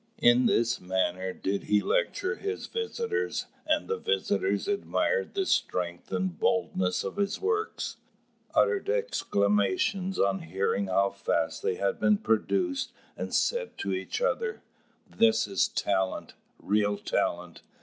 In 0.17 0.47
this 0.47 0.79
manner 0.81 1.31
did 1.31 1.65
he 1.65 1.79
lecture 1.79 2.33
his 2.33 2.65
visitors; 2.65 3.45
and 3.67 3.87
the 3.87 3.99
visitors 3.99 4.67
admired 4.67 5.35
the 5.35 5.45
strength 5.45 6.11
and 6.11 6.39
boldness 6.39 7.03
of 7.03 7.17
his 7.17 7.39
works, 7.39 7.97
uttered 8.55 8.89
exclamations 8.89 10.17
on 10.17 10.39
hearing 10.39 10.87
how 10.87 11.11
fast 11.11 11.61
they 11.61 11.75
had 11.75 11.99
been 11.99 12.17
produced, 12.17 12.91
and 13.15 13.31
said 13.31 13.77
to 13.77 13.93
each 13.93 14.23
other, 14.23 14.63
"This 15.07 15.47
is 15.47 15.67
talent, 15.67 16.33
real 16.59 16.97
talent! 16.97 17.61